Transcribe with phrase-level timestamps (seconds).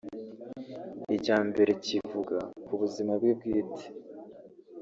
[1.15, 3.85] Icya mbere kivuga ku buzima bwe bwite